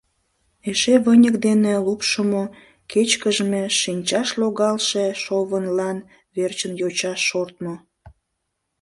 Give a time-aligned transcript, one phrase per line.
[0.69, 2.43] Эше выньык дене лупшымо,
[2.91, 5.97] кечкыжме, шинчаш логалше шовынлан
[6.35, 7.75] верчын йоча шортмо...